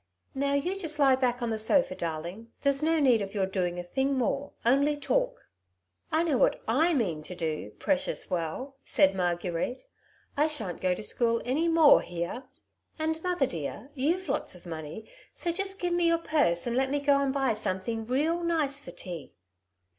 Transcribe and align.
Now 0.33 0.55
you 0.55 0.79
just 0.79 0.97
lie 0.97 1.15
back 1.15 1.43
on 1.43 1.51
the 1.51 1.59
sofa, 1.59 1.93
darling; 1.93 2.51
there's 2.61 2.81
no 2.81 2.97
need 2.99 3.21
of 3.21 3.35
your 3.35 3.45
doing 3.45 3.77
a 3.77 3.83
thing 3.83 4.15
more, 4.17 4.51
only 4.65 4.97
talk."" 4.97 5.47
I 6.11 6.23
know 6.23 6.37
what 6.39 6.59
I 6.67 6.95
mean 6.95 7.21
to 7.21 7.35
do, 7.35 7.73
precious 7.77 8.27
well," 8.27 8.77
said 8.83 9.13
Marguerite." 9.13 9.83
I 10.37 10.47
shan't 10.47 10.81
go 10.81 10.95
to 10.95 11.03
school 11.03 11.39
any 11.45 11.67
more 11.67 12.01
Aere; 12.03 12.41
and, 12.97 13.21
mother 13.21 13.45
dear, 13.45 13.91
you've 13.93 14.27
lots 14.27 14.55
of 14.55 14.65
money, 14.65 15.07
so 15.35 15.51
just 15.51 15.77
give 15.77 15.93
me 15.93 16.07
your 16.07 16.17
purse, 16.17 16.65
and 16.65 16.75
let 16.75 16.89
me 16.89 16.99
go 16.99 17.19
and 17.21 17.31
buy 17.31 17.53
something 17.53 18.03
real 18.07 18.43
nice 18.43 18.79
for 18.79 18.89
tea." 18.89 19.33